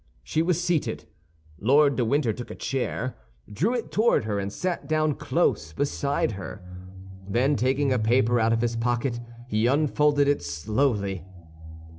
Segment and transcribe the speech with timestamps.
[0.23, 1.05] She was seated.
[1.59, 3.15] Lord de Winter took a chair,
[3.53, 6.63] drew it toward her, and sat down close beside her.
[7.29, 11.23] Then taking a paper out of his pocket, he unfolded it slowly.